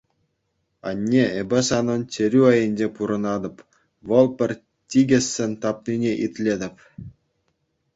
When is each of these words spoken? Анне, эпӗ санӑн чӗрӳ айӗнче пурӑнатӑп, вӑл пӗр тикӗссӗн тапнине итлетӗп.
Анне, 0.87 1.23
эпӗ 1.41 1.59
санӑн 1.67 2.01
чӗрӳ 2.13 2.41
айӗнче 2.51 2.87
пурӑнатӑп, 2.95 3.55
вӑл 4.07 4.27
пӗр 4.37 4.51
тикӗссӗн 4.89 5.51
тапнине 5.61 6.11
итлетӗп. 6.25 6.75